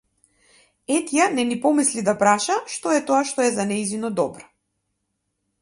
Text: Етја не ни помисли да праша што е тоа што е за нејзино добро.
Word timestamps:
Етја 0.95 1.27
не 1.33 1.45
ни 1.49 1.57
помисли 1.67 2.03
да 2.09 2.17
праша 2.25 2.57
што 2.77 2.97
е 2.97 3.05
тоа 3.11 3.21
што 3.33 3.47
е 3.49 3.55
за 3.59 3.69
нејзино 3.75 4.15
добро. 4.23 4.53